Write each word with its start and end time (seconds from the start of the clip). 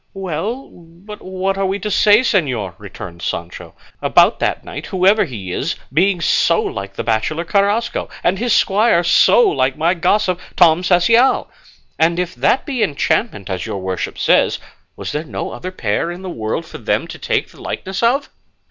"Well, 0.15 0.71
but 0.71 1.21
what 1.21 1.59
are 1.59 1.65
we 1.67 1.77
to 1.77 1.91
say, 1.91 2.21
señor," 2.21 2.73
returned 2.79 3.21
Sancho, 3.21 3.75
"about 4.01 4.39
that 4.39 4.63
knight, 4.65 4.87
whoever 4.87 5.25
he 5.25 5.51
is, 5.51 5.75
being 5.93 6.21
so 6.21 6.59
like 6.59 6.95
the 6.95 7.03
bachelor 7.03 7.45
Carrasco, 7.45 8.09
and 8.23 8.39
his 8.39 8.51
squire 8.51 9.03
so 9.03 9.47
like 9.47 9.77
my 9.77 9.93
gossip, 9.93 10.39
Tom 10.55 10.81
Cecial? 10.81 11.49
And 11.99 12.17
if 12.17 12.33
that 12.33 12.65
be 12.65 12.81
enchantment, 12.81 13.47
as 13.47 13.67
your 13.67 13.77
worship 13.77 14.17
says, 14.17 14.57
was 14.95 15.11
there 15.11 15.23
no 15.23 15.51
other 15.51 15.69
pair 15.71 16.09
in 16.09 16.23
the 16.23 16.31
world 16.31 16.65
for 16.65 16.79
them 16.79 17.05
to 17.05 17.19
take 17.19 17.49
the 17.51 17.61
likeness 17.61 18.01
of?" 18.01 18.29